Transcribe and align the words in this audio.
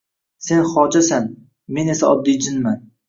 Sen 0.45 0.63
xojasan. 0.71 1.27
Men 1.77 1.93
esa 1.95 2.11
oddiy 2.17 2.41
jinman. 2.47 2.81